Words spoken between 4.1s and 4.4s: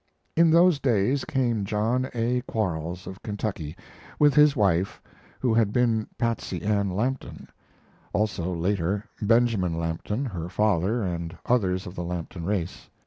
with